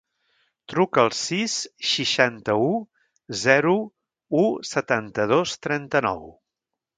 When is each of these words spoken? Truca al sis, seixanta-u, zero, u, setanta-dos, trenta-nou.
Truca 0.71 1.01
al 1.01 1.11
sis, 1.17 1.57
seixanta-u, 1.89 2.71
zero, 3.43 3.75
u, 4.41 4.43
setanta-dos, 4.71 5.55
trenta-nou. 5.69 6.27